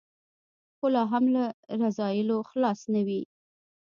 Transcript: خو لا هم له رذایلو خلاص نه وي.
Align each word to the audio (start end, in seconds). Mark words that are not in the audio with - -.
خو 0.77 0.85
لا 0.93 1.03
هم 1.11 1.25
له 1.35 1.43
رذایلو 1.81 2.37
خلاص 2.49 2.79
نه 2.93 3.01
وي. 3.07 3.21